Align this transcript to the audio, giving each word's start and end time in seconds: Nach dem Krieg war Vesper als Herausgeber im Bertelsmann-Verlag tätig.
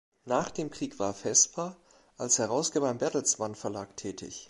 Nach 0.25 0.49
dem 0.49 0.71
Krieg 0.71 0.97
war 0.97 1.13
Vesper 1.13 1.75
als 2.17 2.39
Herausgeber 2.39 2.89
im 2.89 2.97
Bertelsmann-Verlag 2.97 3.95
tätig. 3.97 4.39